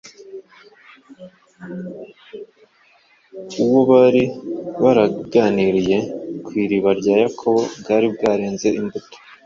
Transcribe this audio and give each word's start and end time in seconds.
uwo 3.63 3.79
bari 3.91 4.23
baraganiriye 4.81 5.97
ku 6.45 6.51
iriba 6.63 6.91
rya 6.99 7.15
Yakobo 7.23 7.61
bwari 7.79 8.07
bwareze 8.13 8.67
imbuto. 8.79 9.17